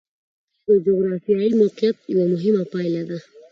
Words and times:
کلي 0.63 0.79
د 0.81 0.85
جغرافیایي 0.87 1.51
موقیعت 1.61 1.97
یوه 2.13 2.25
مهمه 2.33 2.63
پایله 2.73 3.01
ده. 3.09 3.17